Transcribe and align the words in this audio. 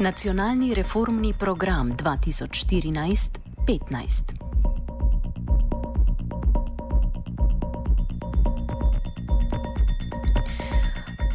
Nacionalni 0.00 0.74
reformni 0.74 1.34
program 1.34 1.96
2014-15. 1.96 4.32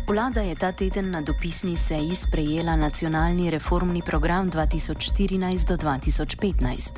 Vlada 0.07 0.41
je 0.41 0.55
ta 0.55 0.71
teden 0.71 1.11
na 1.11 1.21
dopisni 1.21 1.77
seji 1.77 2.15
sprejela 2.15 2.75
nacionalni 2.75 3.49
reformni 3.49 4.01
program 4.01 4.51
2014-2015. 4.51 6.91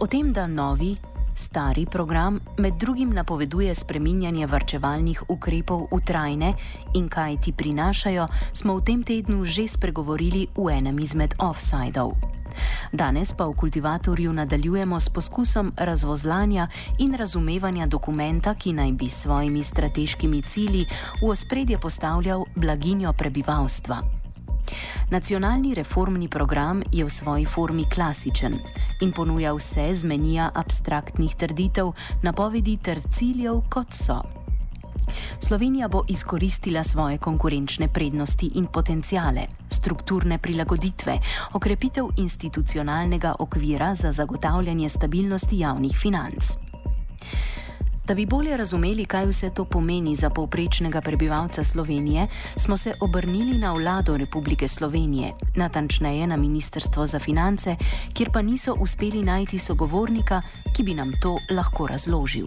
O 0.00 0.06
tem, 0.06 0.32
da 0.32 0.46
novi 0.46 0.96
Stari 1.34 1.86
program 1.86 2.40
med 2.58 2.74
drugim 2.74 3.10
napoveduje 3.14 3.74
spreminjanje 3.74 4.46
varčevalnih 4.46 5.22
ukrepov 5.28 5.86
v 5.92 6.00
trajne 6.06 6.54
in 6.94 7.08
kaj 7.08 7.36
ti 7.40 7.52
prinašajo, 7.52 8.26
smo 8.52 8.76
v 8.76 8.84
tem 8.84 9.02
tednu 9.02 9.44
že 9.44 9.68
spregovorili 9.68 10.48
v 10.56 10.68
enem 10.68 10.98
izmed 10.98 11.34
offsajdov. 11.38 12.12
Danes 12.92 13.32
pa 13.32 13.46
v 13.46 13.54
kultivatorju 13.54 14.32
nadaljujemo 14.32 15.00
s 15.00 15.08
poskusom 15.08 15.72
razvozlanja 15.76 16.68
in 16.98 17.14
razumevanja 17.14 17.86
dokumenta, 17.86 18.54
ki 18.54 18.72
naj 18.72 18.92
bi 18.92 19.08
s 19.08 19.22
svojimi 19.22 19.62
strateškimi 19.62 20.42
cilji 20.42 20.86
v 21.22 21.30
ospredje 21.30 21.78
postavljal 21.78 22.44
blaginjo 22.56 23.12
prebivalstva. 23.12 24.19
Nacionalni 25.10 25.74
reformni 25.74 26.28
program 26.28 26.82
je 26.92 27.04
v 27.04 27.10
svoji 27.10 27.44
formi 27.44 27.84
klasičen 27.94 28.58
in 29.00 29.12
ponuja 29.12 29.54
vse 29.54 29.94
zmenija 29.94 30.50
abstraktnih 30.54 31.34
trditev, 31.36 31.92
napovedi 32.22 32.76
ter 32.76 33.00
ciljev, 33.10 33.62
kot 33.70 33.92
so. 33.92 34.22
Slovenija 35.38 35.88
bo 35.88 36.04
izkoristila 36.08 36.84
svoje 36.84 37.18
konkurenčne 37.18 37.88
prednosti 37.88 38.50
in 38.54 38.66
potencijale, 38.66 39.46
strukturne 39.70 40.38
prilagoditve, 40.38 41.18
okrepitev 41.52 42.08
institucionalnega 42.16 43.34
okvira 43.38 43.94
za 43.94 44.12
zagotavljanje 44.12 44.88
stabilnosti 44.88 45.58
javnih 45.58 45.96
financ. 46.02 46.69
Da 48.10 48.14
bi 48.14 48.26
bolje 48.26 48.56
razumeli, 48.56 49.04
kaj 49.04 49.26
vse 49.26 49.50
to 49.54 49.64
pomeni 49.64 50.16
za 50.16 50.30
povprečnega 50.30 51.00
prebivalca 51.00 51.64
Slovenije, 51.64 52.26
smo 52.56 52.76
se 52.76 52.94
obrnili 53.00 53.58
na 53.58 53.72
vlado 53.72 54.16
Republike 54.16 54.68
Slovenije, 54.68 55.32
natančneje 55.56 56.26
na 56.26 56.36
Ministrstvo 56.36 57.06
za 57.06 57.18
finance, 57.18 57.76
kjer 58.12 58.30
pa 58.32 58.42
niso 58.42 58.74
uspeli 58.80 59.22
najti 59.22 59.58
sogovornika, 59.58 60.42
ki 60.76 60.82
bi 60.82 60.94
nam 60.94 61.12
to 61.22 61.36
lahko 61.50 61.86
razložil. 61.86 62.46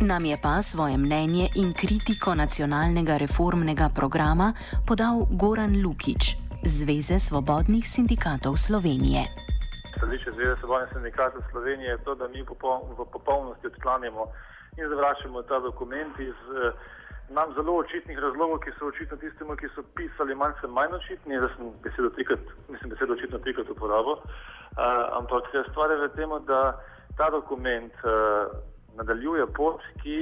Nam 0.00 0.24
je 0.24 0.38
pa 0.42 0.62
svoje 0.62 0.98
mnenje 0.98 1.48
in 1.54 1.72
kritiko 1.72 2.34
nacionalnega 2.34 3.16
reformnega 3.16 3.88
programa 3.88 4.52
podal 4.86 5.26
Goran 5.30 5.82
Lukič, 5.82 6.36
Zveze 6.64 7.18
svobodnih 7.18 7.88
sindikatov 7.88 8.56
Slovenije 8.56 9.51
stališče 10.02 10.30
Zveze 10.30 10.56
svobodnih 10.56 10.90
sindikatov 10.92 11.42
Slovenije 11.50 11.90
je 11.90 12.04
to, 12.04 12.14
da 12.14 12.28
mi 12.28 12.42
v 12.42 13.04
popolnosti 13.14 13.66
odklanjamo 13.66 14.22
in 14.76 14.88
zavračamo 14.88 15.42
ta 15.42 15.58
dokument 15.58 16.18
iz 16.18 16.38
eh, 16.50 16.72
nam 17.30 17.54
zelo 17.54 17.72
očitnih 17.76 18.18
razlogov, 18.18 18.58
ki 18.58 18.70
so 18.78 18.86
očitno 18.86 19.16
tistemu, 19.16 19.56
ki 19.56 19.68
so 19.74 19.82
pisali 19.96 20.34
malce 20.34 20.66
manj 20.66 20.92
očitni, 20.98 21.38
da 21.40 21.48
sem 21.54 21.70
besedo 21.84 22.10
trikrat, 22.10 22.44
mislim, 22.68 22.90
besedo 22.90 23.12
očitno 23.12 23.38
trikrat 23.38 23.70
uporabil, 23.70 24.12
uh, 24.12 24.22
ampak 25.18 25.48
stvar 25.70 25.90
je 25.90 25.96
v 26.02 26.08
tem, 26.16 26.30
da 26.50 26.60
ta 27.16 27.30
dokument 27.30 27.94
uh, 28.04 28.50
nadaljuje 28.98 29.46
pot, 29.56 29.80
ki 30.02 30.18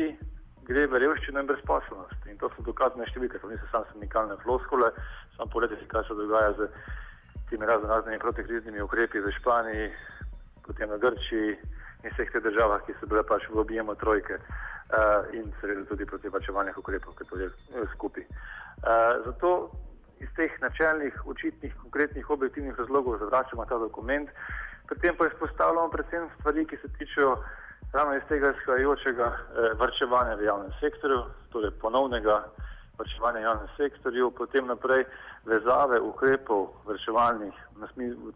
gre 0.68 0.86
v 0.86 1.00
revščino 1.02 1.40
in 1.40 1.50
brezposobnost. 1.50 2.26
In 2.30 2.38
to 2.38 2.52
so 2.54 2.62
dokazne 2.68 3.08
številke, 3.10 3.40
to 3.40 3.48
niso 3.48 3.66
samo 3.72 3.88
sindikalne 3.92 4.36
floskole, 4.44 4.92
samo 5.36 5.50
pogledajte, 5.50 5.88
kaj 5.90 6.04
se 6.06 6.20
dogaja 6.20 6.52
z 6.60 6.68
temi 7.50 7.66
raznimi 7.66 8.18
protikriznimi 8.18 8.82
ukrepi 8.82 9.20
v 9.20 9.32
Španiji, 9.40 9.90
potem 10.66 10.90
na 10.90 10.96
Grčiji 10.96 11.58
in 12.04 12.10
vseh 12.14 12.30
teh 12.32 12.42
državah, 12.42 12.82
ki 12.86 12.94
so 13.00 13.06
bile 13.10 13.22
pač 13.26 13.44
v 13.50 13.58
objemu 13.60 13.94
trojke 13.98 14.38
uh, 14.38 15.26
in 15.36 15.50
seveda 15.60 15.84
tudi 15.90 16.06
proti 16.06 16.30
pačevanju 16.30 16.72
ukrepov, 16.76 17.16
ki 17.18 17.26
to 17.28 17.36
je 17.42 17.48
uh, 17.50 17.84
skupaj. 17.94 18.24
Uh, 18.24 19.20
zato 19.26 19.70
iz 20.20 20.30
teh 20.36 20.52
načelnih, 20.60 21.14
očitnih, 21.26 21.74
konkretnih, 21.82 22.30
objektivnih 22.30 22.78
razlogov 22.78 23.18
zavračamo 23.18 23.66
ta 23.66 23.78
dokument, 23.78 24.30
pri 24.88 24.98
tem 25.00 25.16
pa 25.16 25.26
izpostavljamo 25.26 25.90
predvsem 25.90 26.28
stvari, 26.38 26.66
ki 26.66 26.76
se 26.76 26.88
tičejo 26.98 27.36
ravno 27.92 28.16
iz 28.16 28.24
tega 28.28 28.54
izhajajočega 28.54 29.26
uh, 29.26 29.70
vrčevanja 29.80 30.38
v 30.38 30.48
javnem 30.48 30.72
sektorju, 30.80 31.24
torej 31.52 31.74
ponovnega 31.82 32.44
vrčevanja 33.00 33.40
v 33.40 33.48
javnem 33.48 33.70
sektorju, 33.76 34.30
potem 34.36 34.66
naprej 34.68 35.06
vezave 35.48 36.00
ukrepov 36.00 36.68
vrčevalnih, 36.86 37.56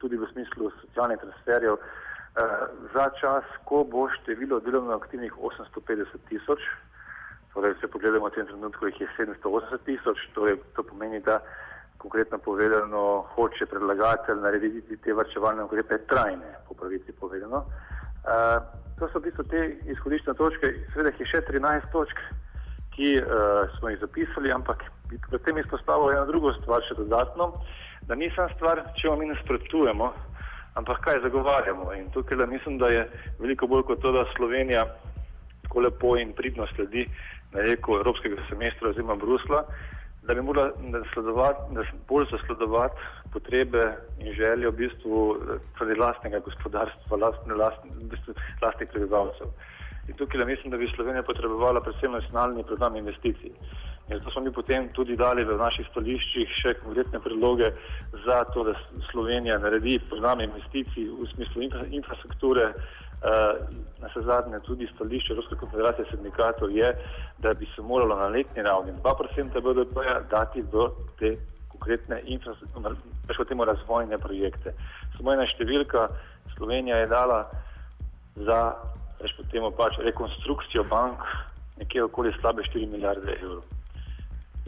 tudi 0.01 0.17
v 0.17 0.29
smislu 0.33 0.73
socialnih 0.81 1.21
transferjev, 1.21 1.77
eh, 1.77 2.67
za 2.95 3.07
čas, 3.21 3.45
ko 3.65 3.85
bo 3.85 4.09
število 4.09 4.61
delovno 4.61 4.97
aktivnih 4.97 5.33
850 5.39 6.25
tisoč, 6.29 6.61
torej 7.55 7.77
če 7.81 7.89
pogledamo 7.89 8.29
v 8.29 8.35
tem 8.35 8.47
trenutku 8.47 8.91
jih 8.91 9.01
je 9.01 9.09
780 9.19 9.85
tisoč, 9.87 10.19
torej 10.35 10.59
to 10.75 10.83
pomeni, 10.83 11.21
da 11.21 11.39
konkretno 11.99 12.39
povedano 12.39 13.25
hoče 13.35 13.67
predlagatelj 13.67 14.41
narediti 14.41 14.97
te 14.97 15.13
vrčevalne 15.15 15.65
ukrepe 15.65 15.99
trajne, 16.11 16.59
po 16.69 16.75
pravici 16.75 17.13
povedano. 17.13 17.65
Uh, 18.25 18.61
to 18.99 19.09
so 19.09 19.21
v 19.21 19.29
bistvu 19.29 19.45
te 19.49 19.61
izhodiščne 19.93 20.35
točke, 20.35 20.73
seveda 20.93 21.13
jih 21.13 21.23
je 21.25 21.31
še 21.33 21.41
13 21.49 21.89
točk, 21.93 22.21
ki 22.95 23.17
uh, 23.21 23.71
smo 23.79 23.91
jih 23.91 23.99
zapisali, 24.01 24.53
ampak 24.53 24.85
bi 25.11 25.19
pri 25.31 25.39
tem 25.47 25.59
izpostavil 25.59 26.15
eno 26.15 26.27
drugo 26.27 26.53
stvar 26.61 26.83
še 26.89 26.97
dodatno, 26.99 27.53
da 28.09 28.15
ni 28.15 28.31
samo 28.37 28.53
stvar, 28.55 28.83
če 29.01 29.15
mi 29.19 29.31
nasprotujemo, 29.31 30.13
ampak 30.81 31.01
kaj 31.07 31.23
zagovarjamo. 31.27 31.93
In 31.99 32.11
tukaj 32.15 32.39
le 32.39 32.47
mislim, 32.47 32.79
da 32.79 32.91
je 32.93 33.09
veliko 33.39 33.67
bolj 33.71 33.87
kot 33.91 34.03
to, 34.03 34.13
da 34.13 34.27
Slovenija 34.37 34.87
tako 35.65 35.81
lepo 35.81 36.17
in 36.21 36.33
pridno 36.33 36.67
sledi 36.75 37.09
na 37.53 37.63
reko 37.67 37.99
Evropskega 37.99 38.43
semestra 38.49 38.91
oziroma 38.91 39.17
Brusla, 39.17 39.65
da 40.23 40.35
bi 40.35 40.43
morala 40.43 40.73
nasledovati, 40.81 41.87
bolj 42.09 42.27
zasledovati 42.31 42.95
potrebe 43.33 43.83
in 44.19 44.33
želje 44.33 44.69
v 44.69 44.77
bistvu 44.77 45.21
tudi 45.79 45.95
lastnega 46.01 46.41
gospodarstva, 46.47 47.17
lastne, 47.17 47.55
lastne, 47.55 47.91
v 48.01 48.11
bistvu, 48.13 48.35
lastnih 48.63 48.89
prebivalcev. 48.93 49.51
In 50.09 50.15
tukaj 50.15 50.41
le 50.41 50.47
mislim, 50.47 50.71
da 50.71 50.77
bi 50.77 50.91
Slovenija 50.95 51.23
potrebovala 51.23 51.81
predvsem 51.81 52.13
nacionalni 52.13 52.65
program 52.65 52.97
investicij. 52.97 53.53
In 54.09 54.19
zato 54.19 54.31
smo 54.31 54.43
mi 54.43 54.53
potem 54.53 54.89
tudi 54.93 55.17
dali 55.17 55.45
v 55.45 55.57
naših 55.57 55.87
stališčih 55.89 56.51
še 56.61 56.75
konkretne 56.83 57.21
predloge 57.25 57.71
za 58.27 58.43
to, 58.53 58.65
da 58.69 58.75
Slovenija 59.11 59.57
naredi 59.59 59.97
program 60.11 60.43
investicij 60.45 61.09
v 61.09 61.29
smislu 61.33 61.65
infra, 61.69 61.87
infrastrukture. 61.91 62.75
Uh, 63.25 63.57
na 64.03 64.11
vse 64.11 64.21
zadnje 64.27 64.59
tudi 64.67 64.85
stališče 64.91 65.33
Evropske 65.33 65.57
konfederacije 65.57 66.05
sindikatov 66.11 66.69
je, 66.77 66.91
da 67.39 67.55
bi 67.55 67.65
se 67.73 67.83
moralo 67.83 68.19
na 68.21 68.27
letni 68.29 68.63
ravni 68.63 68.93
2% 68.93 69.63
BDP-ja 69.65 70.19
dati 70.31 70.61
v 70.61 70.91
te 71.19 71.31
konkretne 71.73 72.21
infrastrukturne 72.27 73.65
razvojne 73.65 74.19
projekte. 74.19 74.75
Samo 75.17 75.33
ena 75.33 75.47
številka, 75.49 76.11
Slovenija 76.53 77.01
je 77.01 77.09
dala 77.09 77.41
za 78.37 78.61
rečemo 79.25 79.49
temu 79.51 79.71
pač 79.73 79.99
rekonstrukcijo 80.05 80.85
bank, 80.91 81.25
nekje 81.81 82.05
okoli 82.05 82.33
slabe 82.41 82.63
4 82.63 82.91
milijarde 82.93 83.37
evrov. 83.43 83.65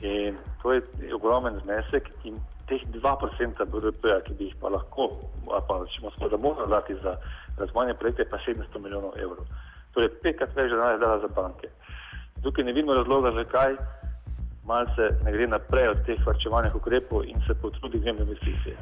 In 0.02 0.36
to 0.62 0.72
je 0.72 0.82
ogromen 1.14 1.60
znesek 1.64 2.10
in 2.24 2.40
teh 2.68 2.82
2% 2.92 3.64
BDP-ja, 3.72 4.20
ki 4.26 4.34
bi 4.38 4.48
jih 4.50 4.56
pa 4.60 4.72
lahko, 4.72 5.08
pa 5.46 5.78
če 5.92 6.02
smo 6.02 6.28
da 6.28 6.36
moramo 6.36 6.66
dati 6.66 6.96
za 7.02 7.16
razvojne 7.58 7.94
projekte, 7.94 8.26
pa 8.30 8.40
700 8.46 8.82
milijonov 8.82 9.14
evrov. 9.16 9.46
Torej, 9.94 10.10
petkrat 10.24 10.56
več 10.56 10.72
denarja 10.72 10.98
dala 11.00 11.20
za 11.22 11.30
banke. 11.32 11.70
Tukaj 12.42 12.64
ne 12.64 12.74
vidimo 12.76 12.94
razloga, 12.94 13.32
zakaj 13.38 13.78
malce 14.66 15.08
ne 15.24 15.32
gre 15.32 15.46
naprej 15.46 15.88
od 15.94 16.02
teh 16.06 16.20
varčevalnih 16.26 16.74
ukrepov 16.74 17.24
in 17.24 17.40
se 17.46 17.54
potrudi 17.54 18.02
grem 18.02 18.18
investicije. 18.26 18.76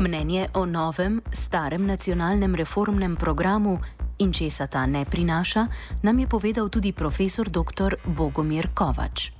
Mnenje 0.00 0.48
o 0.54 0.66
novem, 0.66 1.22
starem 1.32 1.86
nacionalnem 1.86 2.54
reformnem 2.54 3.16
programu 3.16 3.80
in 4.18 4.32
česa 4.32 4.66
ta 4.66 4.86
ne 4.86 5.04
prinaša, 5.08 5.66
nam 6.02 6.18
je 6.18 6.26
povedal 6.28 6.68
tudi 6.68 6.92
profesor 6.92 7.48
dr. 7.48 7.96
Bogomir 8.04 8.68
Kovač. 8.76 9.32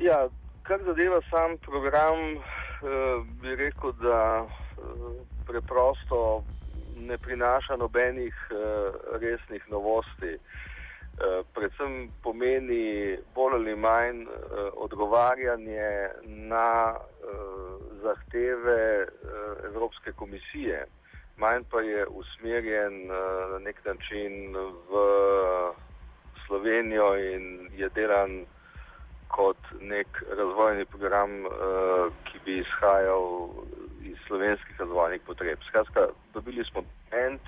Ja, 0.00 0.28
kar 0.64 0.80
zadeva 0.84 1.20
sam 1.28 1.60
program, 1.60 2.40
eh, 2.40 2.40
bi 3.40 3.52
rekel, 3.54 3.92
da 4.00 4.48
eh, 4.48 4.80
preprosto 5.44 6.44
ne 7.04 7.18
prinaša 7.18 7.76
nobenih 7.76 8.34
eh, 8.48 8.56
resnih 9.20 9.62
novosti. 9.68 10.40
Predvsem 11.54 12.10
pomeni 12.22 13.18
bolj 13.34 13.54
ali 13.54 13.74
manj 13.76 14.26
odgovarjanje 14.76 16.08
na 16.26 16.94
zahteve 18.02 19.06
Evropske 19.64 20.12
komisije, 20.12 20.84
manj 21.36 21.64
pa 21.70 21.80
je 21.80 22.06
usmerjen 22.06 23.06
na 23.52 23.58
nek 23.58 23.84
način 23.84 24.54
v 24.90 25.02
Slovenijo 26.46 27.16
in 27.18 27.68
je 27.76 27.88
delan 27.94 28.44
kot 29.28 29.56
nek 29.80 30.22
razvojni 30.36 30.84
program, 30.84 31.30
ki 32.24 32.38
bi 32.44 32.58
izhajal 32.58 33.48
iz 34.02 34.16
slovenskih 34.26 34.80
razvojnih 34.80 35.20
potreb. 35.26 35.58
Skratka, 35.68 36.08
dobili 36.34 36.64
smo 36.64 36.82
ent, 37.10 37.42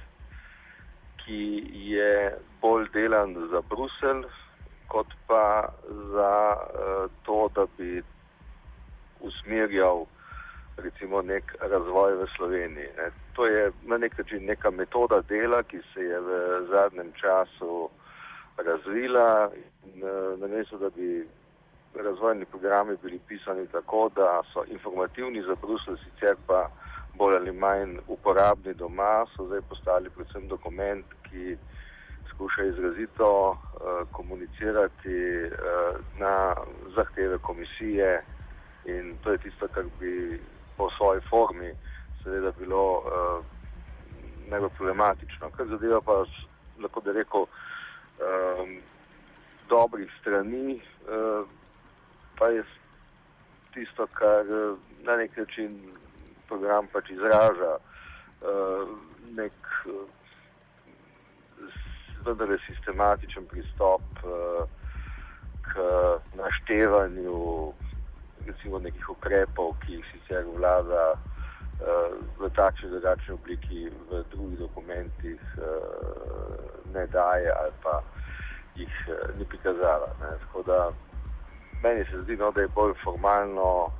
ki 1.30 1.62
je 1.72 2.34
bolj 2.60 2.88
delan 2.94 3.34
za 3.50 3.60
Brusel, 3.70 4.24
kot 4.90 5.06
pa 5.26 5.68
za 6.14 6.32
uh, 6.58 7.10
to, 7.22 7.48
da 7.54 7.66
bi 7.78 8.02
usmerjal 9.20 10.06
recimo 10.76 11.22
nek 11.22 11.54
razvoj 11.60 12.16
v 12.22 12.26
Sloveniji. 12.36 12.88
Ne. 12.96 13.10
To 13.36 13.46
je 13.46 13.70
na 13.86 13.98
nek 13.98 14.18
način 14.18 14.46
neka 14.46 14.70
metoda 14.70 15.20
dela, 15.28 15.62
ki 15.62 15.78
se 15.94 16.02
je 16.02 16.20
v 16.20 16.30
zadnjem 16.70 17.12
času 17.20 17.88
razvila 18.56 19.50
in 19.86 20.02
uh, 20.02 20.40
namesto, 20.40 20.78
da 20.78 20.90
bi 20.90 21.28
razvojni 21.94 22.44
programi 22.44 22.96
bili 23.02 23.20
pisani 23.28 23.66
tako, 23.72 24.10
da 24.16 24.42
so 24.52 24.64
informativni 24.66 25.42
za 25.42 25.54
Bruselj, 25.62 25.96
sicer 26.04 26.36
pa 26.46 26.66
bolj 27.14 27.36
ali 27.36 27.52
manj 27.52 27.98
uporabni 28.08 28.74
doma, 28.74 29.26
so 29.36 29.46
zdaj 29.46 29.60
postali 29.68 30.10
predvsem 30.10 30.48
dokument, 30.48 31.19
ki 31.30 31.56
skuša 32.30 32.64
izrazito 32.64 33.50
uh, 33.50 33.56
komunicirati 34.12 35.44
uh, 35.44 35.96
na 36.18 36.54
zahteve 36.96 37.38
komisije 37.38 38.22
in 38.84 39.16
to 39.24 39.32
je 39.32 39.38
tisto, 39.38 39.68
kar 39.68 39.84
bi 40.00 40.40
po 40.76 40.90
svoji 40.96 41.20
formi 41.30 41.72
seveda 42.22 42.52
bilo 42.58 42.98
uh, 42.98 43.44
najbolj 44.50 44.70
problematično. 44.76 45.50
Kar 45.50 45.66
zadeva 45.66 46.00
pa, 46.00 46.24
lahko 46.82 47.00
bi 47.00 47.12
rekel, 47.12 47.40
um, 47.40 48.78
dobrih 49.68 50.10
strani. 50.20 50.80
Uh, 51.06 51.46
pa 52.38 52.48
je 52.48 52.64
tisto, 53.74 54.06
kar 54.06 54.44
na 55.02 55.16
nek 55.16 55.36
način 55.36 55.78
program 56.48 56.86
pač 56.92 57.10
izraža, 57.10 57.76
uh, 57.76 58.88
nek 59.36 59.52
uh, 59.86 59.92
vendar 62.24 62.50
je 62.50 62.58
sistematičen 62.66 63.46
pristop 63.46 64.02
uh, 64.24 64.68
k 65.62 65.74
naštevanju 66.36 67.72
recimo 68.46 68.78
nekih 68.78 69.10
ukrepov, 69.10 69.74
ki 69.84 69.98
jih 69.98 70.06
sicer 70.12 70.44
vlada 70.56 71.12
uh, 71.14 72.16
v 72.40 72.50
takšni 72.56 72.90
drugačni 72.90 73.34
obliki 73.34 73.88
v 74.10 74.24
drugih 74.32 74.58
dokumentih 74.58 75.40
uh, 75.58 75.64
ne 76.94 77.06
daje 77.06 77.52
ali 77.60 77.72
pa 77.82 78.00
jih 78.76 78.96
uh, 79.08 79.38
ni 79.38 79.44
prikazala. 79.44 80.10
Ne. 80.20 80.34
Tako 80.46 80.62
da 80.62 80.90
meni 81.82 82.04
se 82.10 82.22
zdi, 82.22 82.36
no, 82.36 82.50
da 82.50 82.60
je 82.60 82.74
bolj 82.74 82.94
formalno 83.04 83.92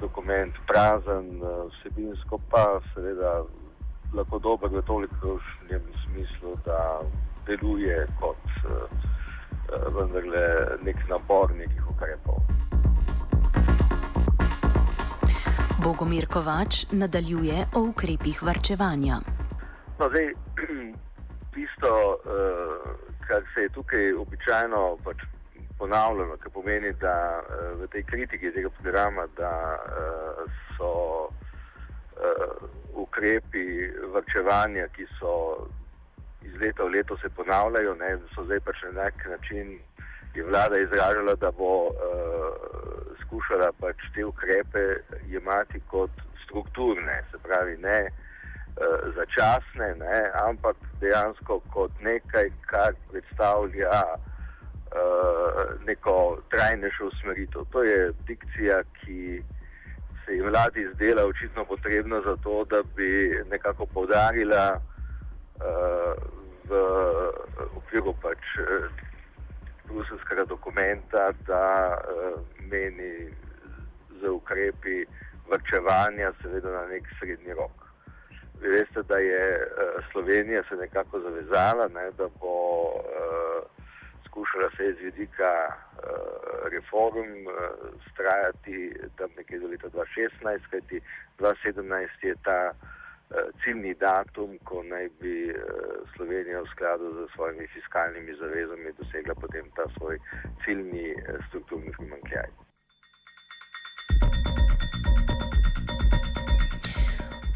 dokument 0.00 0.54
prazen, 0.66 1.42
vsebinsko 1.68 2.38
pa 2.50 2.80
seveda 2.94 3.44
lahko 4.14 4.38
dober 4.38 4.70
v 4.70 4.82
toliko 4.82 5.38
smislu, 6.04 6.56
da 6.64 7.00
deluje 7.46 8.06
kot 8.20 8.44
uh, 8.64 8.88
vendarle 9.94 10.46
nek 10.82 10.96
nabor 11.08 11.52
nekih 11.54 11.90
ukrepov. 11.90 12.40
Bogomir 15.82 16.26
Kovač 16.26 16.86
nadaljuje 16.92 17.66
o 17.74 17.80
ukrepih 17.90 18.42
varčevanja. 18.42 19.20
No, 19.98 20.08
zdaj, 20.08 20.32
tisto, 21.54 21.92
uh, 22.14 22.90
kar 23.28 23.42
se 23.54 23.66
je 23.66 23.68
tukaj 23.68 24.12
običajno 24.12 24.96
pač 25.04 25.22
ponavljeno, 25.78 26.36
kar 26.40 26.52
pomeni, 26.52 26.92
da 27.00 27.42
v 27.76 27.88
tej 27.92 28.02
kritiki 28.02 28.50
tega 28.54 28.70
programa, 28.80 29.26
da 29.36 29.52
so 30.78 31.28
ukrepi 32.96 33.64
vrčevanja, 34.14 34.88
ki 34.96 35.06
so 35.18 35.32
iz 36.46 36.54
leta 36.60 36.84
v 36.84 36.94
leto 36.96 37.16
se 37.22 37.28
ponavljajo, 37.28 37.94
ne, 38.00 38.16
so 38.34 38.44
zdaj 38.44 38.60
pač 38.64 38.82
na 38.86 39.04
nek 39.04 39.26
način 39.30 39.78
je 40.34 40.44
vlada 40.44 40.78
izražala, 40.78 41.34
da 41.40 41.50
bo 41.50 41.88
uh, 41.88 41.94
skušala 43.22 43.72
pač 43.80 44.04
te 44.14 44.24
ukrepe 44.24 44.84
jemati 45.28 45.80
kot 45.90 46.10
strukturne, 46.44 47.22
se 47.30 47.40
pravi 47.42 47.76
ne 47.82 47.98
uh, 48.06 49.08
začasne, 49.16 49.94
ne, 50.02 50.22
ampak 50.44 50.76
dejansko 51.00 51.60
kot 51.72 51.92
nekaj, 52.04 52.50
kar 52.70 52.94
predstavlja 53.10 54.02
Eh, 54.96 55.64
neko 55.86 56.38
trajnejšo 56.50 57.06
usmeritev. 57.06 57.64
To 57.72 57.82
je 57.82 58.12
dikcija, 58.26 58.82
ki 59.00 59.42
se 60.26 60.36
je 60.36 60.42
vladi 60.42 60.88
zdela 60.94 61.26
očitno 61.26 61.64
potrebna 61.64 62.20
za 62.20 62.36
to, 62.36 62.64
da 62.64 62.82
bi 62.96 63.42
nekako 63.50 63.86
povdarila 63.86 64.80
uh, 64.80 66.12
v 66.68 66.72
okviru 67.76 68.14
pač 68.22 68.42
uh, 68.60 68.90
bruselskega 69.88 70.44
dokumenta, 70.44 71.32
da 71.46 71.64
uh, 71.94 72.40
meni 72.70 73.30
za 74.20 74.32
ukrepi 74.32 75.04
vrčevanja 75.50 76.32
seveda 76.42 76.70
na 76.70 76.86
nek 76.86 77.04
srednji 77.18 77.54
rok. 77.54 77.76
Vi 78.60 78.68
veste, 78.68 79.02
da 79.02 79.18
je 79.18 79.44
uh, 79.62 80.04
Slovenija 80.12 80.62
se 80.68 80.76
nekako 80.76 81.20
zavezala, 81.20 81.88
ne, 81.94 82.10
da 82.18 82.26
bo 82.40 82.56
uh, 82.98 83.45
skušala 84.36 84.70
se 84.76 84.92
z 84.92 85.00
vidika 85.00 85.52
uh, 85.68 86.68
reform 86.74 87.32
uh, 87.46 87.52
strajati 88.12 88.92
tam 89.18 89.30
nekje 89.36 89.58
do 89.58 89.68
leta 89.68 89.88
2016, 89.88 90.60
kajti 90.70 91.00
2017 91.38 92.08
je 92.22 92.34
ta 92.44 92.60
uh, 92.72 93.36
ciljni 93.64 93.94
datum, 93.94 94.58
ko 94.64 94.82
naj 94.82 95.08
bi 95.20 95.36
uh, 95.50 95.56
Slovenija 96.16 96.60
v 96.60 96.68
skladu 96.74 97.06
z 97.16 97.32
svojimi 97.34 97.66
fiskalnimi 97.66 98.34
zavezami 98.34 98.92
dosegla 98.98 99.34
potem 99.34 99.64
ta 99.76 99.84
svoj 99.96 100.18
ciljni 100.64 101.08
uh, 101.14 101.40
strukturni 101.48 101.90
primankljaj. 101.96 102.65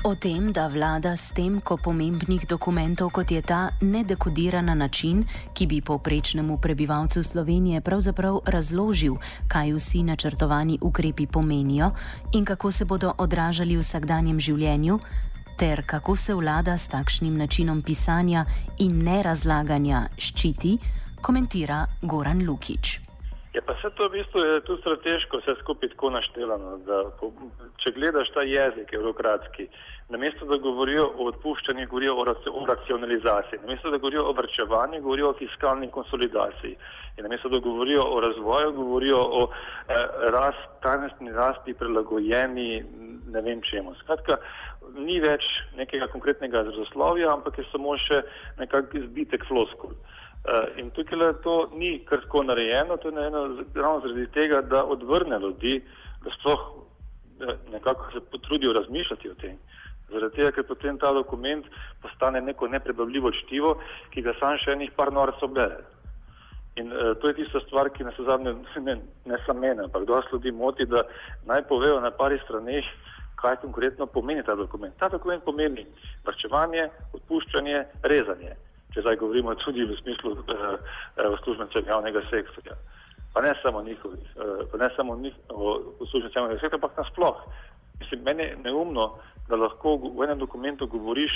O 0.03 0.15
tem, 0.15 0.53
da 0.53 0.67
vlada 0.69 1.13
s 1.13 1.29
tem, 1.37 1.61
ko 1.61 1.77
pomembnih 1.77 2.47
dokumentov 2.49 3.11
kot 3.13 3.29
je 3.29 3.43
ta, 3.45 3.77
ne 3.85 4.01
dekodira 4.01 4.63
na 4.65 4.73
način, 4.75 5.27
ki 5.53 5.67
bi 5.67 5.81
povprečnemu 5.85 6.57
prebivalcu 6.57 7.23
Slovenije 7.23 7.81
pravzaprav 7.81 8.41
razložil, 8.47 9.19
kaj 9.49 9.75
vsi 9.77 10.03
načrtovani 10.03 10.79
ukrepi 10.81 11.27
pomenijo 11.27 11.91
in 12.33 12.45
kako 12.45 12.73
se 12.73 12.85
bodo 12.85 13.13
odražali 13.19 13.77
v 13.77 13.85
vsakdanjem 13.85 14.41
življenju, 14.41 14.99
ter 15.59 15.85
kako 15.87 16.17
se 16.17 16.35
vlada 16.35 16.79
s 16.79 16.89
takšnim 16.89 17.37
načinom 17.37 17.83
pisanja 17.83 18.47
in 18.79 19.05
nerazlaganja 19.05 20.09
ščiti, 20.17 20.79
komentira 21.21 21.85
Goran 22.03 22.47
Lukič. 22.49 23.10
Je 23.55 23.61
pa 23.61 23.75
vse 23.75 23.91
to 23.99 24.07
v 24.07 24.13
bistvu 24.15 24.41
tu 24.67 24.77
strateško 24.79 25.41
vse 25.41 25.57
skupaj 25.61 25.91
tako 25.91 26.11
naštelano, 26.15 26.77
da 26.87 26.99
po, 27.19 27.33
če 27.83 27.91
gledaš 27.97 28.31
ta 28.31 28.45
jezik 28.47 28.93
evropratski, 28.95 29.67
namesto 30.15 30.47
da 30.47 30.59
govorijo 30.63 31.09
o 31.19 31.27
odpuščanju, 31.33 31.89
govorijo 31.91 32.15
o, 32.15 32.25
raci, 32.31 32.53
o 32.53 32.63
racionalizaciji, 32.67 33.63
namesto 33.65 33.91
da 33.91 33.99
govorijo 33.99 34.29
o 34.31 34.37
vrčevanju, 34.39 35.03
govorijo 35.03 35.33
o 35.33 35.39
fiskalni 35.39 35.91
konsolidaciji 35.91 36.77
in 37.19 37.27
namesto 37.27 37.51
da 37.51 37.59
govorijo 37.59 38.07
o 38.07 38.21
razvoju, 38.21 38.73
govorijo 38.73 39.19
o 39.19 39.43
eh, 39.51 39.95
rast, 40.37 40.71
trajnostni 40.83 41.33
rasti 41.33 41.75
prilagojeni 41.75 42.85
ne 43.31 43.41
vem 43.41 43.63
čemu. 43.63 43.95
Skratka, 44.03 44.39
ni 44.95 45.21
več 45.23 45.47
nekega 45.79 46.09
konkretnega 46.13 46.65
izrazoslovja, 46.65 47.33
ampak 47.33 47.59
je 47.59 47.67
samo 47.71 47.97
še 47.99 48.23
nekak 48.59 48.95
izbitek 48.99 49.47
floskul. 49.49 49.95
Uh, 50.51 50.67
in 50.83 50.91
tukaj 50.91 51.33
to 51.43 51.69
ni 51.79 52.01
kar 52.05 52.21
tako 52.25 52.43
narejeno, 52.43 52.97
to 52.97 53.09
je 53.09 53.15
narejeno 53.15 53.65
ravno 53.75 54.01
zaradi 54.01 54.27
tega, 54.35 54.61
da 54.61 54.85
odvrne 54.85 55.39
ljudi, 55.39 55.77
da 56.25 56.31
sploh 56.39 56.61
da 57.39 57.55
nekako 57.73 58.11
se 58.13 58.21
potrudijo 58.21 58.73
razmišljati 58.73 59.31
o 59.31 59.35
tem. 59.35 59.59
Zaradi 60.11 60.37
tega, 60.37 60.51
ker 60.51 60.65
potem 60.67 60.99
ta 60.99 61.13
dokument 61.13 61.67
postane 62.03 62.41
neko 62.41 62.69
neprebavljivo 62.69 63.31
čtivo, 63.31 63.77
ki 64.11 64.25
ga 64.27 64.35
sam 64.41 64.59
še 64.59 64.75
enih 64.75 64.91
par 64.97 65.13
norcev 65.13 65.53
bere. 65.55 65.85
In 66.83 66.91
uh, 66.91 67.13
to 67.21 67.31
je 67.31 67.37
tista 67.39 67.63
stvar, 67.69 67.93
ki 67.95 68.09
nas 68.09 68.19
zadnje 68.19 68.57
ne, 68.89 68.97
ne 69.31 69.39
samo 69.47 69.61
mene, 69.61 69.85
ampak 69.87 70.09
dosti 70.09 70.35
ljudi 70.35 70.51
moti, 70.51 70.87
da 70.87 71.05
naj 71.47 71.63
povejo 71.69 72.01
na 72.01 72.11
pari 72.11 72.41
straneh, 72.43 72.91
kaj 73.39 73.61
konkretno 73.63 74.11
pomeni 74.11 74.43
ta 74.43 74.59
dokument. 74.59 74.99
Ta 74.99 75.09
dokument 75.15 75.47
pomeni 75.47 75.87
vrčevanje, 76.27 76.89
odpuščanje, 77.15 77.85
rezanje 78.03 78.59
če 78.95 79.05
zdaj 79.05 79.17
govorimo 79.17 79.55
tudi 79.63 79.85
v 79.87 79.97
smislu 80.03 80.37
eh, 80.37 81.29
uslužbencev 81.39 81.87
javnega 81.87 82.23
sektorja. 82.31 82.77
Pa 83.35 83.43
ne 83.43 83.55
samo 83.63 83.83
njihovih, 83.83 84.31
eh, 84.37 84.65
pa 84.73 84.79
ne 84.79 84.89
samo 84.97 85.19
uslužbencev 85.99 86.43
javnega 86.43 86.61
sektorja, 86.61 86.81
ampak 86.83 86.99
nasploh. 86.99 87.45
Mislim, 88.01 88.23
meni 88.25 88.43
je 88.43 88.57
neumno, 88.65 89.19
da 89.49 89.57
lahko 89.57 89.97
v 89.97 90.25
enem 90.25 90.39
dokumentu 90.39 90.87
govoriš, 90.87 91.35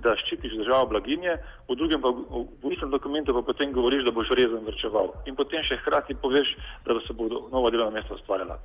da 0.00 0.14
ščitiš 0.16 0.54
državo 0.60 0.88
blaginje, 0.94 1.36
v 1.68 1.76
drugem 1.76 2.00
pa 2.00 2.12
v 2.12 2.72
istem 2.72 2.90
dokumentu 2.90 3.34
pa 3.36 3.42
potem 3.42 3.72
govoriš, 3.72 4.04
da 4.06 4.14
boš 4.16 4.32
rezno 4.38 4.62
vrčeval. 4.64 5.12
In 5.26 5.36
potem 5.36 5.64
še 5.64 5.80
hkrati 5.82 6.16
poveš, 6.20 6.54
da 6.86 6.96
se 7.06 7.16
bodo 7.16 7.46
nova 7.52 7.70
delovna 7.74 7.98
mesta 8.00 8.16
ustvarjala. 8.16 8.58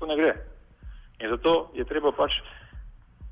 To 0.00 0.06
ne 0.06 0.16
gre. 0.20 0.34
In 1.20 1.30
zato 1.30 1.70
je 1.74 1.84
treba 1.84 2.12
pač, 2.12 2.40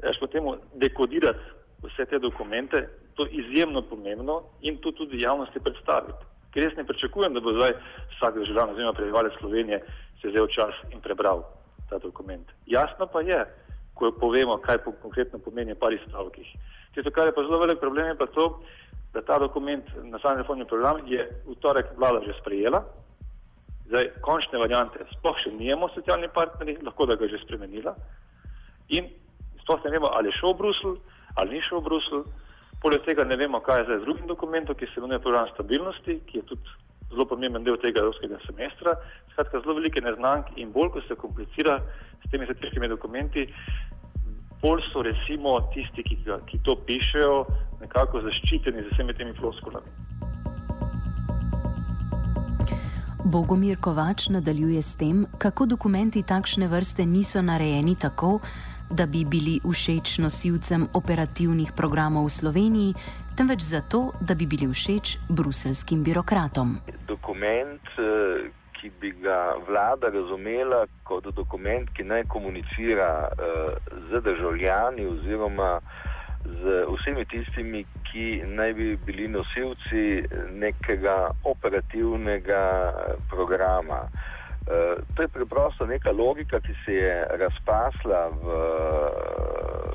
až 0.03 0.19
potem 0.21 0.47
dekodirati 0.75 1.55
vse 1.85 2.07
te 2.11 2.19
dokumente, 2.19 2.87
to 3.17 3.25
je 3.27 3.41
izjemno 3.43 3.83
pomembno 3.83 4.43
in 4.61 4.77
to 4.79 4.93
tudi 4.93 5.21
javnosti 5.21 5.61
predstaviti. 5.61 6.23
Ker 6.53 6.63
jaz 6.63 6.77
ne 6.77 6.85
pričakujem, 6.85 7.35
da 7.35 7.41
bo 7.41 7.53
zdaj 7.53 7.73
vsak 8.17 8.35
državljan 8.39 8.71
oziroma 8.71 8.93
prebivalec 8.93 9.33
Slovenije 9.41 9.83
se 10.21 10.29
vzel 10.29 10.47
čas 10.47 10.75
in 10.93 11.01
prebral 11.01 11.43
ta 11.89 11.99
dokument. 11.99 12.49
Jasno 12.67 13.07
pa 13.07 13.21
je, 13.21 13.45
ko 13.95 14.13
povemo, 14.21 14.59
kaj 14.59 14.79
po, 14.85 14.93
konkretno 15.03 15.39
pomeni 15.39 15.73
v 15.73 15.81
parih 15.81 16.01
stavkih. 16.09 16.49
Tisto, 16.95 17.11
kar 17.11 17.27
je 17.27 17.35
pa 17.35 17.45
zelo 17.45 17.59
velik 17.59 17.81
problem, 17.81 18.07
je 18.07 18.19
pa 18.19 18.27
to, 18.27 18.61
da 19.13 19.23
ta 19.23 19.39
dokument, 19.39 19.85
nacionalni 20.03 20.43
reformni 20.43 20.65
program, 20.65 21.01
je 21.07 21.25
v 21.47 21.55
torek 21.61 21.93
vlada 21.97 22.21
že 22.25 22.37
sprejela. 22.41 22.85
Zdaj, 23.89 24.11
končne 24.21 24.59
variante 24.59 25.05
sploh 25.15 25.37
še 25.45 25.53
nijemo 25.57 25.89
socialni 25.95 26.29
partneri, 26.29 26.77
lahko 26.83 27.07
da 27.07 27.17
ga 27.17 27.29
že 27.29 27.41
spremenila. 27.45 27.95
In 28.97 29.09
sploh 29.63 29.85
ne 29.85 29.95
vemo, 29.95 30.11
ali 30.13 30.33
je 30.33 30.39
šel 30.41 30.53
v 30.53 30.59
Bruselj, 30.61 30.97
ali 31.37 31.57
ni 31.57 31.63
šel 31.69 31.81
v 31.81 31.89
Bruselj. 31.89 32.27
Poleg 32.87 33.02
tega 33.02 33.25
ne 33.26 33.35
vemo, 33.35 33.59
kaj 33.66 33.81
je 33.81 33.85
zdaj 33.85 33.97
z 33.99 34.05
drugim 34.05 34.26
dokumentom, 34.31 34.76
ki 34.78 34.87
se 34.87 35.00
imenuje 35.00 35.19
program 35.19 35.49
stabilnosti, 35.50 36.21
ki 36.26 36.37
je 36.38 36.43
tudi 36.47 36.75
zelo 37.11 37.25
pomemben 37.26 37.64
del 37.66 37.81
tega 37.83 37.99
evropskega 37.99 38.38
semestra. 38.45 38.93
Skratka, 39.33 39.59
zelo 39.64 39.75
velike 39.75 39.99
neznank 40.05 40.52
in 40.55 40.71
bolj, 40.71 40.93
ko 40.95 41.02
se 41.09 41.16
komplicira 41.19 41.81
s 42.23 42.31
temi 42.31 42.47
strateškimi 42.47 42.88
dokumenti, 42.93 43.49
bolj 44.62 44.85
so 44.93 45.02
recimo 45.02 45.57
tisti, 45.75 46.05
ki, 46.07 46.21
ki 46.47 46.61
to 46.62 46.76
pišejo, 46.87 47.35
nekako 47.81 48.23
zaščiteni 48.28 48.85
z 48.85 48.95
vsemi 48.95 49.19
temi 49.19 49.35
floskulami. 49.40 49.90
Bogomir 53.26 53.83
Kovač 53.83 54.28
nadaljuje 54.31 54.83
s 54.83 54.95
tem, 54.95 55.26
kako 55.43 55.66
dokumenti 55.75 56.23
takšne 56.23 56.71
vrste 56.71 57.02
niso 57.02 57.43
narejeni 57.43 57.99
tako, 57.99 58.37
da 58.90 59.07
bi 59.07 59.25
bili 59.25 59.61
všeč 59.64 60.19
nosilcem 60.19 60.88
operativnih 60.95 61.73
programov 61.76 62.26
v 62.26 62.31
Sloveniji, 62.31 62.95
temveč 63.37 63.61
zato, 63.61 64.12
da 64.21 64.35
bi 64.35 64.47
bili 64.47 64.69
všeč 64.73 65.19
bruselskim 65.28 66.05
birokratom. 66.05 66.78
Dokument, 67.09 67.83
eh, 67.99 68.50
ki 68.73 68.90
bi 69.00 69.11
ga 69.23 69.57
vlada 69.69 70.09
razumela 70.12 70.87
kot 71.05 71.25
dokument, 71.35 71.88
ki 71.97 72.05
naj 72.05 72.25
komunicira 72.28 73.28
eh, 73.28 73.75
z 74.11 74.21
državljani 74.21 75.07
oziroma 75.07 75.81
z 76.47 76.85
vsemi 76.95 77.25
tistimi, 77.25 77.85
ki 78.07 78.43
naj 78.47 78.73
bi 78.75 78.97
bili 79.07 79.28
nosilci 79.28 80.23
nekega 80.52 81.31
operativnega 81.45 82.62
programa. 83.31 84.07
Uh, 84.67 84.99
to 85.15 85.23
je 85.23 85.29
preprosto 85.29 85.87
neka 85.87 86.11
logika, 86.11 86.61
ki 86.61 86.75
se 86.85 86.95
je 86.95 87.27
razpasla 87.39 88.23
v 88.43 88.47
uh, 88.47 89.95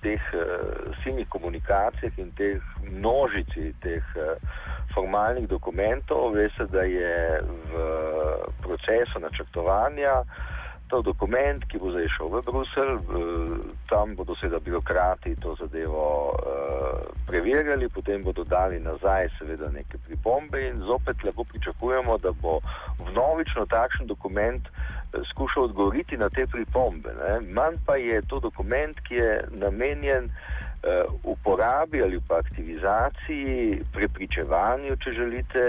teh 0.00 0.22
uh, 0.32 0.94
silnih 1.02 1.28
komunikacijah 1.28 2.18
in 2.18 2.32
teh 2.32 2.62
množici 2.82 3.74
teh 3.84 4.04
formalnih 4.94 5.48
dokumentov. 5.48 6.32
Veste, 6.32 6.64
da 6.72 6.82
je 6.82 7.42
v 7.44 7.84
procesu 8.64 9.20
načrtovanja 9.20 10.24
uh, 10.24 10.59
to 10.90 11.02
dokument, 11.02 11.64
ki 11.70 11.78
bo 11.78 11.92
zdaj 11.94 12.08
šel 12.16 12.28
v 12.34 12.42
Bruselj, 12.46 12.94
tam 13.88 14.14
bodo 14.18 14.34
seveda 14.34 14.58
birokrati 14.58 15.36
to 15.42 15.54
zadevo 15.60 16.34
uh, 16.34 17.00
preverjali, 17.26 17.88
potem 17.88 18.22
bodo 18.26 18.44
dali 18.44 18.80
nazaj 18.82 19.30
seveda 19.38 19.70
neke 19.70 19.98
pripombe 20.06 20.66
in 20.68 20.82
zopet 20.82 21.22
lahko 21.24 21.44
pričakujemo, 21.44 22.18
da 22.18 22.32
bo 22.42 22.58
vnovično 22.98 23.66
takšen 23.70 24.10
dokument 24.10 24.66
uh, 24.66 25.00
skušal 25.30 25.70
odgovoriti 25.70 26.16
na 26.16 26.28
te 26.28 26.46
pripombe. 26.46 27.14
Ne? 27.20 27.40
Manj 27.54 27.78
pa 27.86 27.96
je 27.96 28.22
to 28.26 28.40
dokument, 28.40 29.00
ki 29.06 29.14
je 29.14 29.44
namenjen 29.50 30.26
uh, 30.26 31.14
uporabi 31.24 32.02
ali 32.02 32.20
pa 32.28 32.38
aktivizaciji, 32.38 33.82
prepričevanju, 33.92 34.96
če 34.96 35.12
želite, 35.12 35.64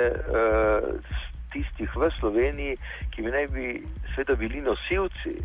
tistih 1.53 1.95
v 1.95 2.09
Sloveniji, 2.19 2.77
ki 3.11 3.25
bi 3.25 3.31
naj 3.31 3.47
bi 3.47 3.65
sveda 4.13 4.35
bili 4.35 4.61
nosilci 4.61 5.35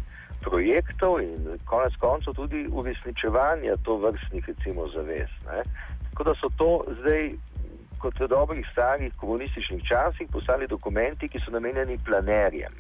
projektov 0.46 1.20
in 1.20 1.58
konec 1.64 1.96
koncev 1.98 2.34
tudi 2.34 2.66
uresničevanja 2.70 3.76
to 3.82 3.96
vrstnih 3.96 4.48
recimo 4.48 4.88
zavez. 4.94 5.30
Ne. 5.46 5.62
Tako 6.10 6.25
da 6.25 6.34
so 6.34 6.48
to 6.58 6.70
zdaj, 7.00 7.32
kot 7.98 8.20
v 8.20 8.28
dobrih 8.28 8.66
starih 8.72 9.12
komunističnih 9.16 9.82
časih, 9.84 10.28
postali 10.32 10.66
dokumenti, 10.66 11.28
ki 11.28 11.40
so 11.44 11.50
namenjeni 11.50 11.98
planerjem. 12.04 12.72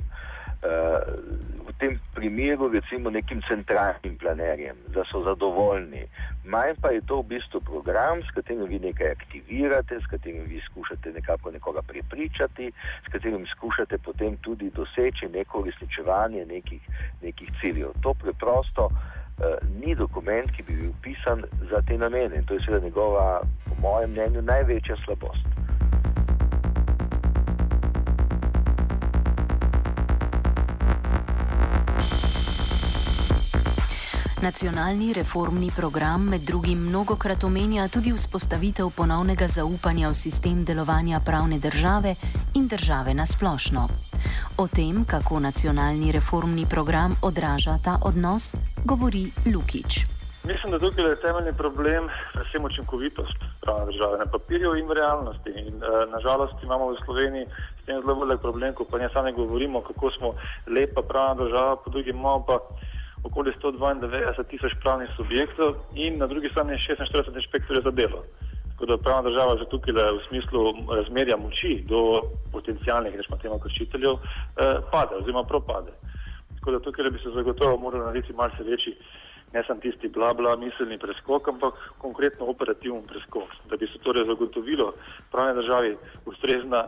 Uh, 0.56 1.65
tem 1.78 1.98
primeru 2.14 2.68
recimo 2.68 3.10
nekim 3.10 3.42
centralnim 3.48 4.16
planerjem, 4.18 4.76
da 4.94 5.04
so 5.04 5.22
zadovoljni. 5.24 6.06
Manj 6.44 6.74
pa 6.80 6.90
je 6.90 7.00
to 7.00 7.20
v 7.20 7.28
bistvu 7.34 7.60
program, 7.60 8.22
s 8.22 8.30
katerim 8.34 8.64
vi 8.68 8.78
nekaj 8.78 9.10
aktivirate, 9.10 10.00
s 10.00 10.06
katerim 10.06 10.44
vi 10.48 10.60
skušate 10.70 11.12
nekako 11.12 11.50
nekoga 11.50 11.82
prepričati, 11.82 12.72
s 13.04 13.12
katerim 13.12 13.46
skušate 13.46 13.98
potem 13.98 14.36
tudi 14.36 14.70
doseči 14.70 15.28
neko 15.28 15.60
uresničevanje 15.60 16.46
nekih, 16.46 16.82
nekih 17.22 17.50
ciljev. 17.60 17.92
To 18.02 18.14
preprosto 18.14 18.84
uh, 18.86 19.44
ni 19.84 19.94
dokument, 19.94 20.50
ki 20.56 20.62
bi 20.62 20.76
bil 20.80 20.92
pisan 21.02 21.44
za 21.70 21.82
te 21.82 21.98
namene 21.98 22.36
in 22.36 22.44
to 22.44 22.54
je 22.54 22.60
seveda 22.64 22.84
njegova, 22.84 23.40
po 23.68 23.74
mojem 23.80 24.10
mnenju, 24.10 24.42
največja 24.42 24.96
slabost. 25.04 25.46
Nacionalni 34.42 35.12
reformni 35.12 35.70
program 35.76 36.28
med 36.28 36.40
drugim 36.40 36.78
mnogokrat 36.78 37.44
omenja 37.44 37.88
tudi 37.88 38.12
vzpostavitev 38.12 38.90
ponovnega 38.96 39.46
zaupanja 39.48 40.08
v 40.08 40.14
sistem 40.14 40.64
delovanja 40.64 41.20
pravne 41.24 41.58
države 41.58 42.14
in 42.54 42.68
države 42.68 43.14
na 43.14 43.26
splošno. 43.26 43.88
O 44.58 44.68
tem, 44.68 45.04
kako 45.04 45.40
nacionalni 45.40 46.12
reformni 46.12 46.66
program 46.70 47.16
odraža 47.22 47.78
ta 47.84 47.96
odnos, 48.04 48.54
govori 48.84 49.24
Lukič. 49.54 50.04
Mislim, 50.44 50.72
da 50.72 50.78
tukaj 50.78 51.04
je 51.04 51.20
temeljni 51.20 51.52
problem 51.52 52.08
predvsem 52.32 52.64
učinkovitost 52.64 53.38
pravne 53.62 53.86
države 53.86 54.18
na 54.18 54.26
papirju 54.26 54.74
in 54.76 54.86
v 54.86 54.94
realnosti. 54.94 55.50
In, 55.50 55.74
uh, 55.76 56.12
nažalost 56.12 56.62
imamo 56.62 56.90
v 56.92 56.96
Sloveniji 57.04 57.46
s 57.82 57.86
tem 57.86 58.00
zelo 58.00 58.14
velik 58.20 58.40
problem, 58.40 58.74
ko 58.74 58.84
pa 58.84 58.98
ne 58.98 59.08
sami 59.08 59.32
govorimo, 59.32 59.80
kako 59.80 60.10
smo 60.10 60.34
lepa 60.66 61.02
pravna 61.02 61.34
država, 61.44 61.76
po 61.76 61.90
drugi 61.90 62.10
imamo 62.10 62.44
pa 62.44 62.58
okoli 63.26 63.52
192 63.62 64.44
tisoč 64.50 64.72
pravnih 64.82 65.10
subjektov 65.16 65.74
in 65.94 66.18
na 66.18 66.26
drugi 66.26 66.48
strani 66.48 66.78
46 66.78 67.36
inšpektorjev 67.36 67.82
za 67.82 67.90
delo. 67.90 68.22
Tako 68.72 68.86
da 68.86 68.96
pravna 68.96 69.30
država 69.30 69.56
že 69.56 69.64
tukaj 69.72 69.92
v 69.94 70.20
smislu 70.28 70.62
razmerja 70.96 71.36
moči 71.36 71.84
do 71.88 72.20
potencijalnih, 72.52 73.16
rečemo 73.16 73.36
temu, 73.36 73.58
kršiteljev, 73.58 74.12
eh, 74.12 74.80
pade 74.92 75.14
oziroma 75.16 75.44
propade. 75.44 75.92
Tako 76.58 76.70
da 76.70 76.78
tukaj 76.80 77.10
bi 77.10 77.18
se 77.18 77.30
zagotovo 77.34 77.76
morali 77.76 78.04
narediti 78.04 78.32
malce 78.32 78.62
večji, 78.62 78.94
ne 79.52 79.62
samo 79.66 79.80
tisti 79.80 80.08
bla 80.08 80.34
bla 80.34 80.56
miselni 80.56 80.98
preskok, 80.98 81.48
ampak 81.48 81.74
konkretno 81.98 82.46
operativen 82.46 83.02
preskok, 83.02 83.48
da 83.70 83.76
bi 83.76 83.86
se 83.86 83.98
torej 83.98 84.26
zagotovilo 84.26 84.92
pravne 85.32 85.54
državi 85.54 85.96
ustrezna 86.26 86.84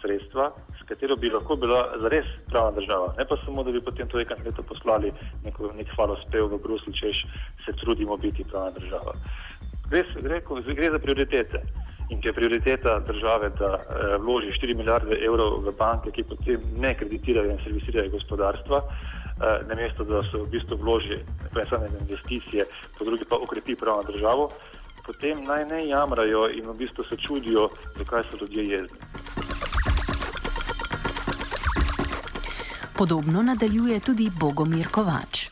sredstva, 0.00 0.52
katero 0.90 1.16
bi 1.16 1.30
lahko 1.30 1.56
bila 1.56 1.80
zares 2.02 2.26
pravna 2.50 2.70
država. 2.80 3.14
Ne 3.18 3.24
pa 3.28 3.36
samo, 3.44 3.62
da 3.62 3.70
bi 3.72 3.80
potem 3.80 4.08
to 4.08 4.20
enkrat 4.20 4.42
leto 4.44 4.62
poslali 4.62 5.12
neko, 5.44 5.70
nek 5.78 5.94
falospev 5.96 6.50
v 6.50 6.58
Bruslju, 6.64 6.92
češ 7.00 7.22
se 7.64 7.72
trudimo 7.82 8.16
biti 8.16 8.44
pravna 8.44 8.70
država. 8.78 9.14
Gre, 9.90 10.04
gre, 10.22 10.40
gre 10.74 10.90
za 10.90 10.98
prioritete. 10.98 11.62
In 12.10 12.18
če 12.18 12.32
je 12.32 12.34
prioriteta 12.34 12.96
države, 13.06 13.52
da 13.58 13.68
eh, 13.78 14.16
vloži 14.18 14.50
4 14.56 14.76
milijarde 14.76 15.18
evrov 15.26 15.60
v 15.66 15.74
banke, 15.78 16.10
ki 16.10 16.26
potem 16.26 16.64
ne 16.82 16.90
kreditirajo 16.98 17.52
in 17.52 17.62
servisirajo 17.62 18.10
gospodarstva, 18.16 18.82
eh, 18.82 19.62
namesto 19.70 20.04
da 20.04 20.24
se 20.26 20.40
v 20.42 20.48
bistvu 20.50 20.80
vloži 20.82 21.20
ne 21.54 21.66
samo 21.70 21.86
investicije, 22.00 22.66
po 22.98 23.06
drugi 23.06 23.30
pa 23.30 23.38
ukrepi 23.38 23.78
pravno 23.78 24.10
državo, 24.10 24.50
potem 25.06 25.44
naj 25.46 25.68
ne 25.70 25.86
jamrajo 25.86 26.48
in 26.50 26.66
v 26.66 26.76
bistvu 26.82 27.06
se 27.06 27.16
čudijo, 27.16 27.68
zakaj 27.98 28.26
so 28.26 28.42
ljudje 28.42 28.66
jezni. 28.68 29.39
Podobno 33.00 33.42
nadaljuje 33.42 34.00
tudi 34.00 34.26
Bogomir 34.40 34.88
Kovač. 34.92 35.48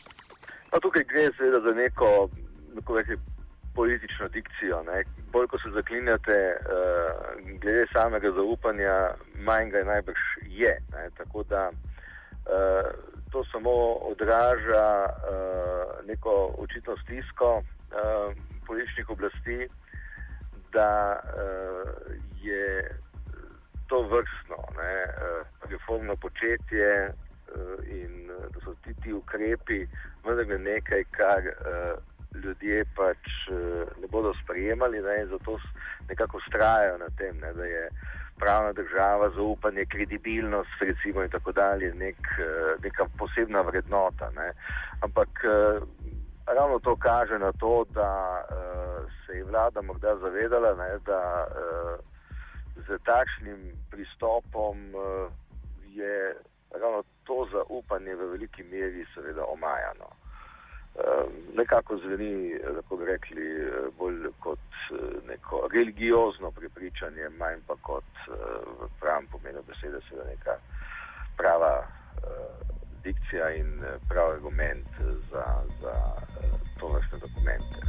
No, 0.71 0.79
tukaj 0.79 1.03
gre 1.09 1.23
seveda 1.37 1.59
za 1.67 1.71
neko, 1.75 2.29
neko 2.75 2.97
reči, 2.97 3.15
politično 3.75 4.27
dikcijo. 4.27 4.83
Ne. 4.83 4.99
Bolj 5.33 5.47
ko 5.47 5.57
se 5.57 5.71
zaklinjate 5.73 6.35
uh, 6.53 6.59
glede 7.61 7.85
samega 7.93 8.29
zaupanja, 8.37 8.93
manj 9.47 9.71
ga 9.73 9.81
najbrž 9.83 10.21
je. 10.61 10.73
Ne. 10.93 11.07
Tako 11.17 11.43
da 11.43 11.61
uh, 11.71 12.85
to 13.31 13.41
samo 13.51 13.73
odraža 14.11 14.85
uh, 15.09 16.05
neko 16.07 16.35
očitno 16.57 16.97
stisko 17.03 17.49
uh, 17.57 17.63
političnih 18.67 19.09
oblasti, 19.09 19.57
da 20.73 20.91
uh, 21.17 21.89
je 22.41 22.95
to 23.87 24.01
vrstno 24.01 24.59
ne, 24.77 24.93
reformno 25.69 26.15
početje 26.15 27.09
in 27.87 28.27
da 28.27 28.59
so 28.63 28.75
ti, 28.83 28.93
ti 29.03 29.13
ukrepi 29.13 29.85
vendar 30.25 30.59
nekaj, 30.59 31.03
kar 31.11 31.43
uh, 31.49 31.97
ljudje 32.43 32.85
pač 32.95 33.49
ne 34.01 34.07
bodo 34.07 34.33
sprejemali 34.43 35.01
ne, 35.01 35.21
in 35.21 35.27
zato 35.27 35.57
nekako 36.09 36.37
ustrajajo 36.37 36.97
na 36.97 37.09
tem, 37.17 37.39
ne, 37.39 37.53
da 37.53 37.65
je 37.65 37.89
pravna 38.39 38.73
država, 38.73 39.29
zaupanje, 39.35 39.85
kredibilnost, 39.85 40.81
recimo 40.81 41.23
in 41.23 41.29
tako 41.29 41.51
dalje, 41.51 41.93
nek, 41.93 42.17
neka 42.83 43.05
posebna 43.17 43.61
vrednota. 43.61 44.29
Ne. 44.35 44.51
Ampak 45.01 45.29
ravno 46.45 46.79
to 46.79 46.95
kaže 46.95 47.39
na 47.39 47.51
to, 47.51 47.85
da 47.93 48.45
se 49.25 49.37
je 49.37 49.43
vlada 49.43 49.81
morda 49.81 50.15
zavedala, 50.21 50.75
ne, 50.75 50.89
da 51.05 51.47
z 52.87 52.97
takšnim 53.05 53.71
pristopom 53.91 54.77
je 55.89 56.35
ravno 56.71 57.03
to 57.23 57.47
zaupanje 57.51 58.15
v 58.15 58.31
veliki 58.31 58.63
meri 58.63 59.05
seveda 59.13 59.45
omajano. 59.45 60.09
Uh, 60.95 61.31
nekako 61.55 61.97
zveni, 61.97 62.57
lahko 62.75 62.97
bi 62.97 63.05
rekli, 63.05 63.45
bolj 63.97 64.31
kot 64.39 64.67
uh, 64.91 64.99
neko 65.27 65.67
religiozno 65.73 66.51
prepričanje, 66.51 67.29
manj 67.29 67.61
pa 67.67 67.75
kot 67.81 68.09
uh, 68.27 68.35
v 68.81 68.89
pravem 68.99 69.27
pomenu 69.31 69.63
besede, 69.67 70.01
seveda 70.09 70.29
neka 70.29 70.57
prava 71.37 71.87
dikcija 73.03 73.49
in 73.55 73.79
pravi 74.09 74.33
argument 74.33 74.87
za, 75.31 75.45
za 75.81 75.93
to 76.79 76.87
vrste 76.87 77.17
dokumente. 77.17 77.79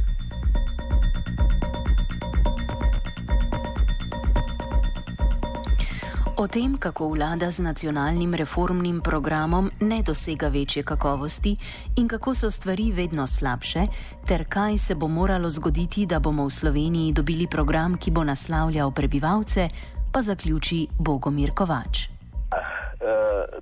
O 6.41 6.47
tem, 6.47 6.73
kako 6.77 7.07
vlada 7.13 7.51
z 7.51 7.61
nacionalnim 7.61 8.33
reformnim 8.33 9.01
programom 9.01 9.69
ne 9.81 10.01
dosega 10.01 10.47
večje 10.47 10.83
kakovosti 10.83 11.55
in 11.97 12.07
kako 12.07 12.33
so 12.33 12.49
stvari 12.49 12.91
vedno 12.91 13.27
slabše, 13.27 13.79
ter 14.27 14.45
kaj 14.49 14.77
se 14.77 14.95
bo 14.95 15.07
moralo 15.07 15.49
zgoditi, 15.49 16.05
da 16.05 16.19
bomo 16.19 16.45
v 16.45 16.49
Sloveniji 16.49 17.13
dobili 17.13 17.45
program, 17.51 17.97
ki 17.97 18.11
bo 18.11 18.23
naslavljal 18.23 18.89
prebivalce, 18.91 19.69
pa 20.13 20.21
zaključi 20.21 20.87
Bogomir 20.99 21.53
Kovač. 21.53 22.09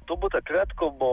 To 0.06 0.16
bo 0.16 0.30
takrat, 0.30 0.72
ko 0.74 0.90
bo 0.90 1.12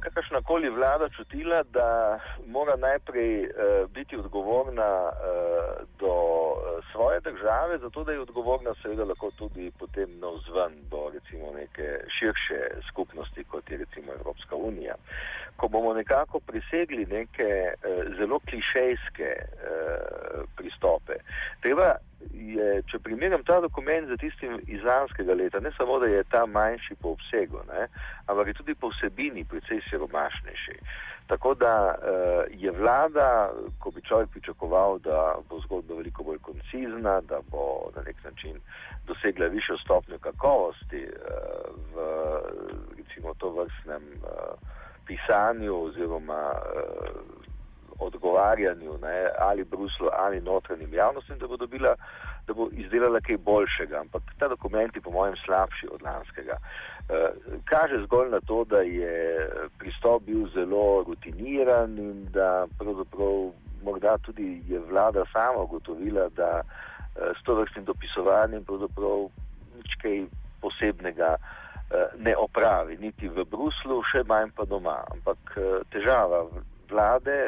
kakršnakoli 0.00 0.70
vlada 0.70 1.08
čutila, 1.16 1.62
da 1.62 2.18
mora 2.46 2.76
najprej 2.76 3.44
uh, 3.44 3.90
biti 3.90 4.16
odgovorna 4.16 4.90
uh, 5.10 5.12
do 6.00 6.12
svoje 7.00 7.20
države, 7.20 7.78
zato 7.78 8.04
da 8.04 8.12
je 8.12 8.20
odgovorna 8.20 8.74
seveda 8.82 9.04
lahko 9.04 9.30
tudi 9.30 9.70
potem 9.78 10.08
navzven 10.18 10.72
do 10.90 11.10
recimo 11.14 11.46
neke 11.60 11.86
širše 12.18 12.60
skupnosti, 12.88 13.44
kot 13.44 13.70
je 13.70 13.76
recimo 13.76 14.12
Evropska 14.12 14.56
unija. 14.56 14.94
Ko 15.56 15.68
bomo 15.68 15.94
nekako 15.94 16.40
prisegli 16.40 17.06
neke 17.06 17.50
uh, 17.72 17.74
zelo 18.18 18.38
klišejske 18.38 19.30
uh, 19.38 20.44
pristope, 20.56 21.14
treba 21.60 21.88
je, 22.30 22.82
če 22.90 22.98
primerjam 22.98 23.44
ta 23.44 23.60
dokument 23.60 24.08
z 24.08 24.18
tistim 24.20 24.58
iz 24.66 24.82
lanskega 24.84 25.34
leta, 25.34 25.60
ne 25.60 25.72
samo, 25.76 25.98
da 25.98 26.06
je 26.06 26.24
ta 26.32 26.46
manjši 26.46 26.96
po 27.02 27.14
obsegu, 27.16 27.62
ne, 27.68 27.86
ampak 28.26 28.52
je 28.52 28.58
tudi 28.60 28.74
po 28.74 28.90
vsebini 28.92 29.44
precej 29.44 29.80
siromašnejši. 29.88 30.76
Tako 31.30 31.54
da 31.54 31.74
uh, 31.94 32.44
je 32.50 32.70
vlada, 32.74 33.52
ko 33.78 33.90
bi 33.94 34.02
človek 34.02 34.30
pričakoval, 34.34 34.98
da 34.98 35.36
bo 35.48 35.60
zgodba 35.62 35.94
veliko 35.94 36.26
bolj 36.26 36.40
koncizna, 36.42 37.20
da 37.20 37.38
bo 37.50 37.90
na 37.96 38.02
nek 38.02 38.16
način 38.24 38.58
dosegla 39.06 39.46
višjo 39.46 39.78
stopnjo 39.78 40.18
kakovosti 40.18 41.06
uh, 41.06 41.70
v 41.94 42.08
recimo 42.98 43.34
to 43.38 43.50
vrstnem 43.50 44.02
uh, 44.22 44.58
pisanju 45.06 45.84
oziroma 45.84 46.42
uh, 46.50 47.39
odgovarjanju 48.00 48.98
ne, 49.02 49.28
ali 49.38 49.64
Bruslu 49.64 50.08
ali 50.12 50.40
notranjim 50.40 50.94
javnostim, 50.94 51.38
da 51.38 51.46
bo 51.46 51.56
dobila, 51.56 51.94
da 52.46 52.54
bo 52.54 52.68
izdelala 52.72 53.20
kaj 53.20 53.36
boljšega. 53.36 54.00
Ampak 54.00 54.22
ta 54.38 54.48
dokument 54.48 54.96
je 54.96 55.02
po 55.02 55.10
mojem 55.10 55.36
slabši 55.44 55.88
od 55.92 56.02
lanskega. 56.02 56.56
E, 56.56 57.28
kaže 57.64 58.02
zgolj 58.04 58.30
na 58.30 58.40
to, 58.40 58.64
da 58.64 58.80
je 58.80 59.48
pristop 59.78 60.22
bil 60.22 60.48
zelo 60.54 61.04
rutiniran 61.06 61.98
in 61.98 62.26
da 62.32 62.66
pravzaprav 62.78 63.52
morda 63.84 64.18
tudi 64.18 64.62
je 64.68 64.78
vlada 64.78 65.24
sama 65.32 65.62
ugotovila, 65.62 66.28
da 66.28 66.60
e, 66.60 66.64
s 67.40 67.44
to 67.44 67.54
vrstnim 67.54 67.84
dopisovanjem 67.84 68.64
pravzaprav 68.64 69.28
nič 69.76 69.94
kaj 70.02 70.24
posebnega 70.60 71.36
e, 71.36 71.38
ne 72.18 72.36
opravi, 72.36 72.96
niti 72.96 73.28
v 73.28 73.44
Bruslu, 73.44 74.02
še 74.02 74.24
manj 74.26 74.52
pa 74.56 74.64
doma. 74.64 75.00
Ampak 75.12 75.56
težava 75.92 76.44
vlade, 76.90 77.38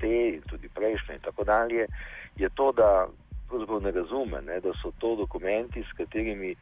te 0.00 0.14
in 0.36 0.42
tudi 0.50 0.68
prejšnje 0.68 1.14
in 1.14 1.20
tako 1.20 1.44
dalje, 1.44 1.86
je 2.36 2.48
to, 2.54 2.72
da 2.72 3.06
pravzaprav 3.48 3.82
ne 3.82 3.90
razume, 3.90 4.42
ne, 4.42 4.60
da 4.60 4.72
so 4.82 4.92
to 4.98 5.16
dokumenti, 5.16 5.82
s 5.82 5.96
katerimi 5.96 6.54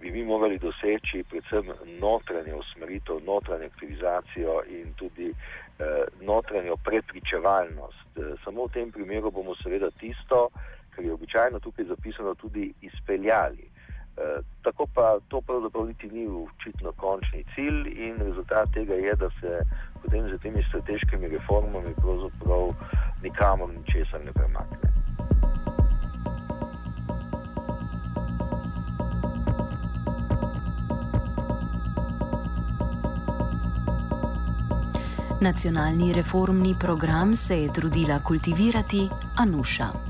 bi 0.00 0.10
mi 0.10 0.24
morali 0.24 0.58
doseči 0.58 1.24
predvsem 1.30 1.66
notranjo 2.00 2.56
usmeritev, 2.58 3.20
notranjo 3.26 3.66
aktivizacijo 3.66 4.62
in 4.68 4.94
tudi 4.96 5.28
eh, 5.28 6.04
notranjo 6.20 6.76
prepričevalnost. 6.76 8.16
Eh, 8.16 8.34
samo 8.44 8.64
v 8.66 8.72
tem 8.72 8.92
primeru 8.92 9.30
bomo 9.30 9.54
seveda 9.62 9.90
tisto, 9.90 10.48
kar 10.90 11.04
je 11.04 11.12
običajno 11.12 11.60
tukaj 11.60 11.84
zapisano, 11.84 12.34
tudi 12.34 12.72
izpeljali. 12.80 13.68
Eh, 14.16 14.42
tako 14.62 14.86
pa 14.94 15.18
to 15.28 15.40
pravzaprav 15.40 15.86
niti 15.86 16.10
ni 16.10 16.26
očitno 16.26 16.92
končni 16.92 17.44
cilj 17.54 17.88
in 18.06 18.16
rezultat 18.18 18.68
tega 18.74 18.94
je, 18.94 19.14
da 19.14 19.30
se 19.40 19.62
potem 20.02 20.28
z 20.28 20.42
temi 20.42 20.64
strateškimi 20.68 21.28
reformami 21.28 21.94
pravzaprav 21.94 22.74
nikamor 23.22 23.68
ničesar 23.68 24.20
ne 24.24 24.32
premakne. 24.32 24.90
Nacionalni 35.40 36.12
reformni 36.12 36.74
program 36.80 37.36
se 37.36 37.62
je 37.62 37.72
trudila 37.72 38.18
kultivirati 38.24 39.08
Anuša. 39.36 40.09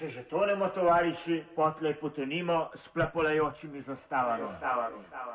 Če 0.00 0.08
že 0.08 0.22
tonemo, 0.32 0.64
tovariši, 0.72 1.34
potlej 1.52 1.92
potonimo 2.00 2.70
s 2.72 2.88
plapolajočimi 2.88 3.82
zastavami. 3.84 4.48